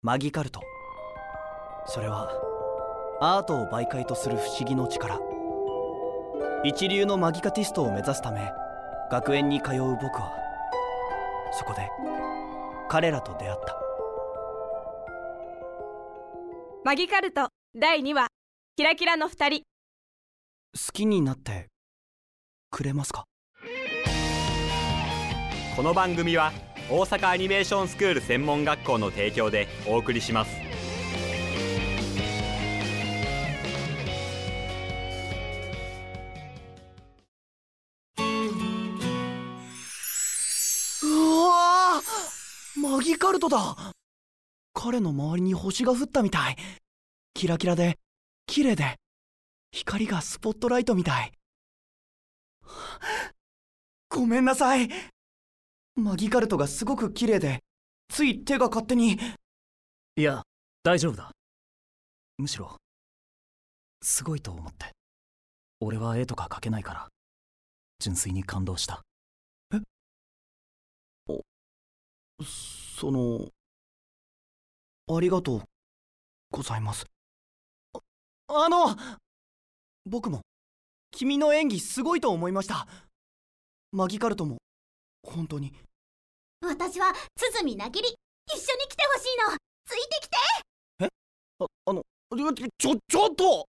[0.00, 0.60] マギカルト。
[1.86, 2.30] それは
[3.20, 5.18] アートを媒介とする不思議の力。
[6.62, 8.48] 一流のマギカティストを目指すため
[9.10, 10.32] 学園に通う僕は
[11.52, 11.90] そこで
[12.88, 13.76] 彼らと出会った。
[16.84, 18.28] マギカルト第2話
[18.76, 19.62] キラキラの2人。
[20.74, 21.66] 好きになって
[22.70, 23.24] くれますか？
[25.74, 26.52] この番組は
[26.90, 30.56] 大阪アニメーションスクール専門学校の提供でお送りします。
[41.02, 41.06] う
[41.46, 42.00] わ
[42.76, 43.76] マギカルトだ。
[44.72, 46.56] 彼の周りに星が降ったみたい。
[47.34, 47.98] キラキラで
[48.46, 48.96] 綺麗で
[49.72, 51.32] 光がスポットライトみたい。
[54.08, 54.88] ごめんなさい。
[55.98, 57.58] マギカルトがすごく綺麗で
[58.08, 59.18] つい手が勝手に。
[60.16, 60.42] いや
[60.82, 61.32] 大丈夫だ。
[62.38, 62.76] むしろ
[64.02, 64.92] すごいと思って。
[65.80, 67.08] 俺は絵とか描けないから
[67.98, 69.02] 純粋に感動した。
[69.74, 69.80] え？
[71.28, 71.42] お
[72.44, 73.48] その
[75.14, 75.62] ありがとう
[76.50, 77.06] ございます。
[77.92, 78.00] あ
[78.46, 78.96] あの
[80.06, 80.42] 僕も
[81.10, 82.86] 君の演技すごいと思いました。
[83.90, 84.58] マギカルトも
[85.30, 85.72] 本当に？
[86.62, 89.56] 私は鼓なぎり一緒に来てほしいの。
[89.86, 90.36] ついてきて。
[91.60, 92.02] ああの
[92.78, 93.68] ちょちょっと！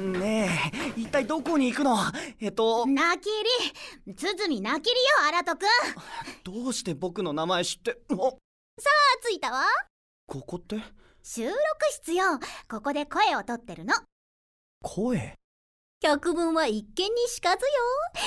[0.00, 0.50] ね
[0.96, 1.96] え一体どこに行くの？
[2.38, 2.86] えっと。
[2.86, 3.30] なき
[4.06, 4.96] り鼓なきりよ
[5.28, 5.66] 荒戸くん。
[6.44, 7.98] どうして僕の名前知って？
[8.10, 8.14] あ？
[8.14, 8.32] あ
[9.22, 9.64] ついたわ。
[10.26, 10.76] ここって？
[11.22, 11.56] 収録
[11.90, 12.38] 室よ。
[12.68, 13.94] ここで声をとってるの
[14.82, 15.34] 声？
[16.02, 17.70] 百聞は一見にしかずよ。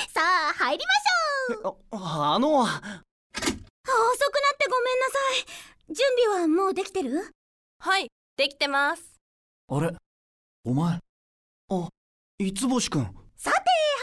[0.08, 0.20] さ
[0.50, 0.84] あ入り
[1.48, 1.96] ましょう。
[1.96, 2.60] ああの。
[2.62, 5.18] 遅くなってごめんなさ
[5.88, 5.94] い。
[5.94, 7.34] 準備はもうできてる？
[7.78, 9.02] はいできてます。
[9.68, 9.94] あれ？
[10.64, 10.98] お前？
[11.70, 11.88] あ
[12.38, 13.02] 五つ星くん？
[13.02, 13.56] さて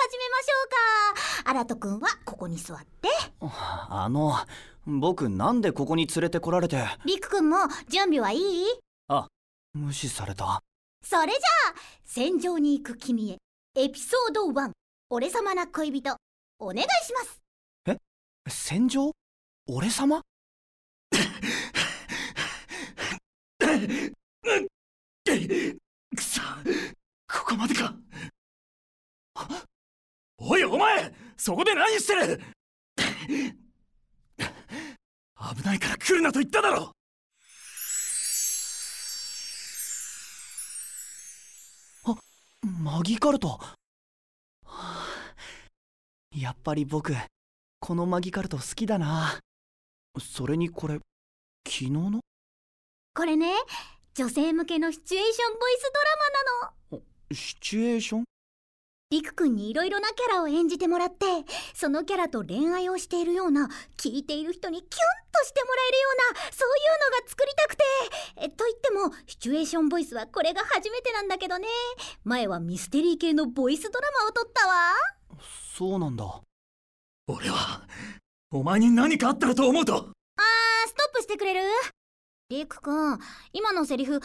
[0.07, 1.51] 始めましょうか。
[1.51, 3.09] 荒戸くんはここに座って。
[3.39, 4.33] あの
[4.85, 6.83] 僕なんでここに連れてこられて？
[7.05, 7.57] りくくんも
[7.89, 8.65] 準備はいい？
[9.09, 9.27] あ
[9.73, 10.61] 無視された
[11.09, 11.35] それじゃ
[11.73, 13.37] あ戦場に行く君へ
[13.81, 14.71] エピソード1
[15.09, 16.17] 俺様な恋人
[16.59, 17.39] お願いします。
[17.85, 17.95] え？
[18.49, 19.13] 戦場？
[19.69, 20.21] 俺様？
[23.61, 24.11] く
[26.21, 26.41] そ
[27.31, 27.95] ここまでか。
[30.39, 32.41] おいお前そこで何してる？
[34.37, 34.45] 危
[35.63, 36.96] ないから来るなと言っただろ
[42.67, 43.61] マギカルト、は
[44.65, 45.05] あ、
[46.35, 47.13] やっぱり僕
[47.79, 49.39] このマギカルト好きだな。
[50.19, 50.95] それにこれ
[51.65, 52.19] 昨日の？
[53.15, 53.53] これね
[54.15, 55.91] 女性向けのシチュエーションボイス
[56.91, 57.35] ドラマなの。
[57.35, 58.23] シチュエーション？
[59.09, 61.25] りくくんにいろいろなキャラを演じてもらって
[61.73, 64.89] そのキャラと恋愛をしているような聞いている人にキュン
[65.31, 67.83] としてもらえるようなそういうのが作りたくて。
[68.39, 71.67] えと言ってもシチュエーションボイスはこれが初めてなんだけどね。
[72.25, 74.73] 前はミステリー系のボイスドラマを撮ったわ。
[75.73, 76.41] そうなんだ。
[77.27, 77.87] 俺は
[78.51, 79.95] お前に何かあったらと思うと。
[79.95, 81.61] あーストップしてくれる？
[82.49, 83.19] りくくん
[83.53, 84.21] 今のセリフもう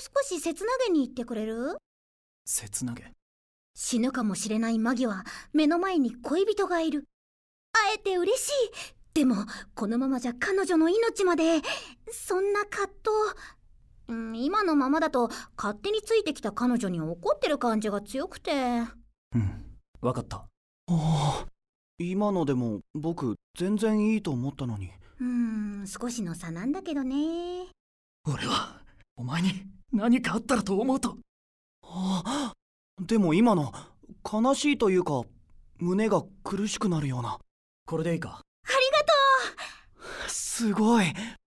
[0.00, 1.76] 少し切なげに言ってくれる？
[2.44, 3.12] 切なげ？
[3.80, 7.04] 死ぬかもしれないマギは目の前に恋人がいる。
[7.72, 8.52] 会えて嬉しい。
[9.14, 9.36] でも
[9.76, 11.62] このままじゃ彼女の命まで。
[12.10, 12.92] そんな葛藤、
[14.08, 18.52] うん、今のままだと勝手についてきた彼女に怒ってる感じが強くて。
[19.32, 20.38] うん分かった。
[20.38, 20.48] あ
[20.88, 21.46] あ
[21.98, 24.90] 今のでも僕全然いいと思ったのに。
[25.20, 27.68] うん少しの差なんだけどね。
[28.24, 28.80] 俺は
[29.14, 29.52] お前に
[29.92, 31.16] 何かあったらと思うと。
[31.84, 32.52] あ
[33.00, 33.72] でも今の
[34.24, 35.22] 悲しいというか
[35.78, 37.38] 胸が苦しくなるような。
[37.86, 38.42] これでいいか？
[38.64, 39.14] ありがと
[40.26, 40.30] う。
[40.30, 41.06] すごい。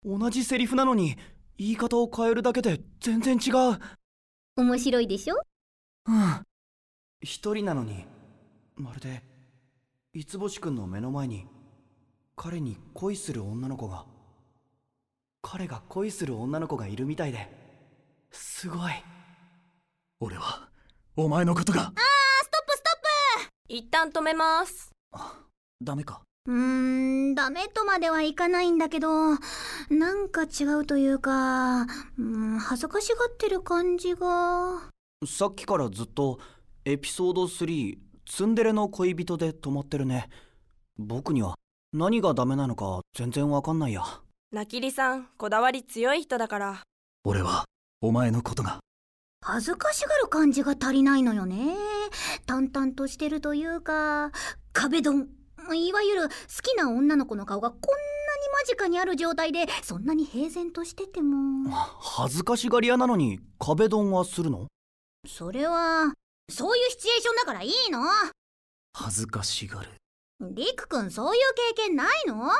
[0.05, 1.17] 同じセリフなのに
[1.59, 3.79] 言い方を変えるだけで全然違う。
[4.57, 5.37] 面白いでしょ？
[6.07, 6.43] うん。
[7.21, 8.05] 一人なのに
[8.75, 9.23] まるで
[10.13, 11.47] 五星くんの目の前に
[12.37, 14.05] 彼に恋する女の子が
[15.43, 17.49] 彼が恋する女の子がいるみたいで。
[18.33, 18.93] すごい。
[20.21, 20.69] 俺は
[21.19, 21.81] お前のことが。
[21.81, 22.91] あーストップスト
[23.41, 23.75] ップ。
[23.75, 24.91] 一旦止めます。
[25.83, 26.21] ダメか。
[26.47, 26.55] うー
[27.33, 29.31] んダメとまではいかないんだけど
[29.89, 31.87] なんか違うというか
[32.19, 34.91] うん恥ずかしがってる感じが。
[35.27, 36.39] さっきからずっと
[36.85, 37.97] エピソード3
[38.27, 40.29] ツンデレの恋人で止まってるね。
[40.99, 41.55] 僕には
[41.95, 44.03] 何がダメなのか全然わかんないや。
[44.53, 46.83] なきりさんこだわり強い人だから。
[47.25, 47.65] 俺は
[48.03, 48.81] お前のことが
[49.49, 51.77] 恥ずかしがる感じが足りないのよね。
[52.47, 54.33] 淡々としてるというか
[54.73, 55.29] 壁ドン。
[55.73, 57.89] いわゆる好きな女の子の顔がこんなに
[58.61, 61.71] 間近にある状態でそんなに平然としてても。
[61.71, 64.67] 恥ずかしがり屋なのに壁ドンはするの？
[65.29, 66.13] それは
[66.51, 68.01] そういうシチュエーションだからいいの。
[68.95, 69.91] 恥ずかしがる。
[70.41, 71.43] りくくんそういう
[71.77, 72.35] 経験ないの？
[72.35, 72.51] 好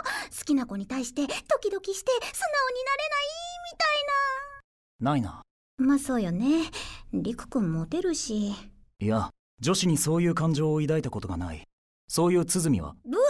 [0.45, 3.33] きな子に対してドキドキして素直になれない？
[3.73, 3.87] みた
[5.11, 5.17] いな。
[5.17, 5.43] いなな
[5.79, 6.71] まあそうよね。
[7.13, 8.55] りくくんモテるし。
[8.99, 9.31] いや
[9.61, 11.65] 女子にそういう感情を抱いたことがない。
[12.09, 12.95] そういう鼓は。
[13.05, 13.27] えわわ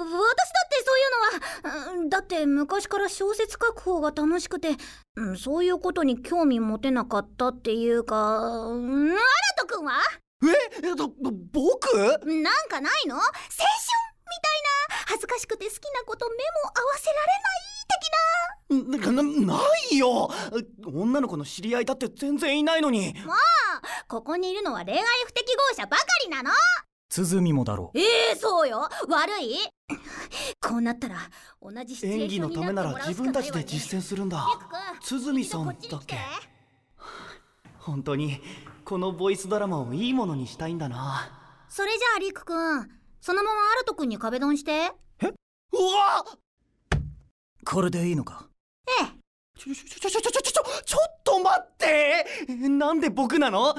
[0.00, 1.92] 私だってそういうのは。
[1.92, 4.76] うんだって昔から小説書く方が楽しくて。
[5.16, 8.38] うんそういうことに興味持てなかったっていうか。
[8.68, 9.20] うんアラ
[9.58, 10.00] トくんは？
[10.42, 10.46] え
[10.88, 11.08] えど
[11.52, 11.94] 僕？
[12.24, 13.16] なんかないの？
[13.16, 13.60] 青春み
[14.42, 15.04] たいな。
[15.06, 16.40] 恥ずかしくて好きな子と目も
[16.74, 19.12] 合わせられない的な。
[19.12, 19.60] ななな
[19.94, 20.30] いよ。
[20.84, 23.14] 女の子の知り合いだって全然いないのに。
[24.08, 26.50] ここにいるのは恋愛不適合者ばかりなの。
[27.10, 28.00] 鼓もだろえ
[28.32, 28.88] えそうよ。
[29.08, 29.56] 悪い。
[30.60, 31.16] こうなったら
[31.62, 34.44] 同じシチュエー演技のためなら自分たちで実践するんだ。
[35.00, 35.76] 鼓さんだっ
[36.06, 36.16] け。
[37.78, 38.40] 本当に
[38.84, 41.30] このボイスドラマをいいものにしたいんだな。
[41.68, 42.88] それじゃありくくん。
[43.20, 44.92] そのままアルトくんに壁ドンして。
[45.20, 45.26] う
[45.76, 46.24] わ
[47.64, 48.48] これでいいのか？
[48.88, 49.23] ええ
[49.56, 52.26] ちょちょちょちょちょちょちょちょっと待って。
[52.68, 53.74] なんで僕なの？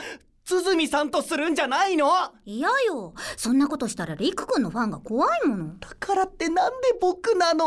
[0.46, 2.08] 鼓さんとするんじゃないの？
[2.46, 3.14] 嫌よ。
[3.36, 5.80] そんなことしたらりくくんのファンが怖いもの。
[5.80, 7.66] だからってなんで僕なの？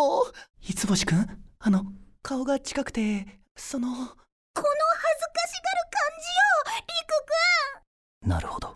[0.60, 1.84] 五星くんあの
[2.22, 4.22] 顔が近くてそのこの恥ずか
[5.46, 6.82] しがる感じよ。
[6.86, 7.12] りく
[8.22, 8.74] くんなるほど。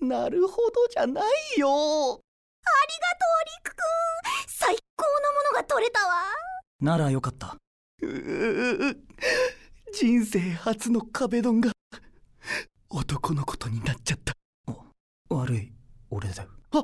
[0.00, 1.24] なるほどじゃない
[1.58, 1.68] よ。
[1.68, 3.82] ありがとうりくくん
[4.48, 6.14] 最高のものが取れたわ。
[6.80, 7.56] ならよかった
[9.94, 11.70] 人生初の壁ドンが
[12.90, 14.34] 男のことになっちゃった。
[15.28, 15.72] 悪い
[16.10, 16.82] 俺だああ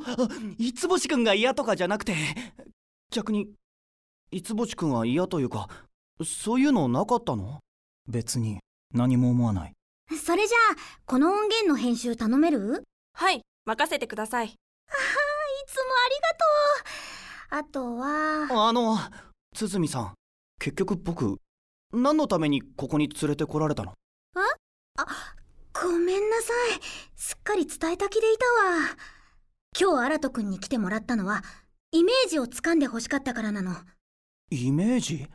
[0.58, 2.14] 五星くんが嫌とかじゃなくて。
[3.10, 3.48] 逆に
[4.30, 5.68] 五星くんは嫌というか
[6.24, 7.58] そういうのなかったの？
[8.06, 8.60] 別に
[8.94, 9.72] 何も思わない。
[10.24, 12.84] それじゃあこの音源の編集頼める？
[13.14, 14.46] はい任せてください。
[14.46, 14.50] い
[15.66, 15.82] つも
[17.56, 17.64] ありがとう。
[17.64, 18.68] あとは。
[18.68, 18.98] あの
[19.52, 20.14] 鼓さん
[20.58, 21.38] 結局僕
[21.92, 23.92] 何のためにここに連れてこられたの？
[25.80, 26.80] ごめんなさい。
[27.14, 28.96] すっかり伝えた気でいたわ。
[29.80, 31.44] 今日アラトくんに来てもらったのは
[31.92, 33.76] イメージをつかんで欲しかったからなの。
[34.50, 35.28] イメージ？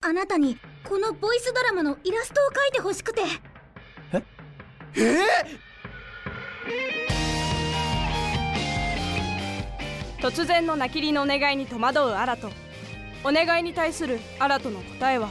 [0.00, 3.22] あなたにこのボイスドラマのイラストを描いて欲しくて。
[4.96, 5.20] え？
[10.20, 12.50] 突然のなきりのお願いに戸惑うアラト
[13.24, 15.30] お願いに対するアラトの答えは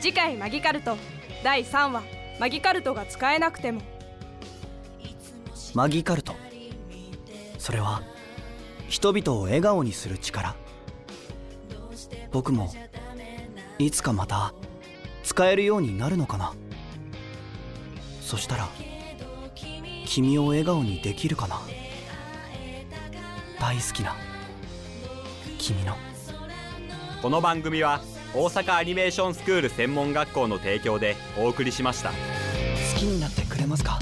[0.00, 0.96] 次回マギカルト
[1.42, 2.02] 第3話
[2.40, 3.82] マギカルトが使えなくても。
[5.74, 6.34] マギカルト。
[7.58, 8.02] それは
[8.88, 10.56] 人々を笑顔にする力。
[12.32, 12.72] 僕も
[13.78, 14.54] いつかまた
[15.22, 16.54] 使えるようになるのかな。
[18.20, 18.68] そしたら
[20.06, 21.60] 君を笑顔にできるかな。
[23.60, 24.16] 大好きな
[25.58, 26.13] 君の。
[27.24, 28.02] この番組は
[28.34, 32.10] 大阪アニメーションスクール専門学校の提供でお送りしました。
[32.10, 32.14] 好
[32.98, 33.98] きになってくれますか？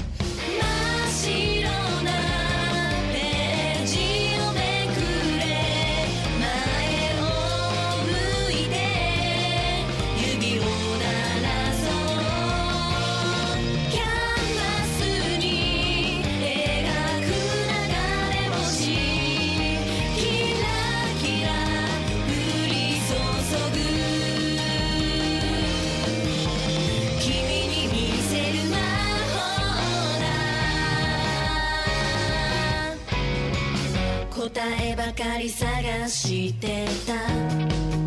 [34.95, 38.02] ばかり探してた。